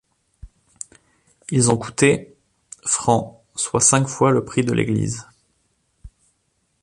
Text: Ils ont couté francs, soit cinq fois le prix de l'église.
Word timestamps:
Ils 1.51 1.69
ont 1.69 1.77
couté 1.77 2.35
francs, 2.83 3.39
soit 3.55 3.81
cinq 3.81 4.07
fois 4.07 4.31
le 4.31 4.43
prix 4.43 4.63
de 4.63 4.73
l'église. 4.73 5.27